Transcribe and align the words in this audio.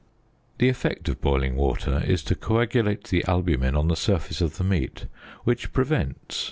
The 0.57 0.67
effect 0.67 1.09
of 1.09 1.21
boiling 1.21 1.55
water 1.55 2.01
is 2.03 2.23
to 2.23 2.33
coagulate 2.33 3.03
the 3.09 3.23
albumen 3.27 3.75
on 3.75 3.87
the 3.87 3.95
surface 3.95 4.41
of 4.41 4.57
the 4.57 4.63
meat, 4.63 5.05
which 5.43 5.73
prevents. 5.73 6.39